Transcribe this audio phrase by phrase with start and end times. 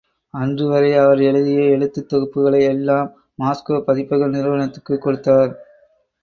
[0.33, 3.11] அன்று வரை அவர் எழுதிய எழுத்துத் தொகுப்புகளை எல்லாம்
[3.39, 5.53] மாஸ்கோ பதிப்பக நிறுவனத்துக்குக் கொடுத்தார்.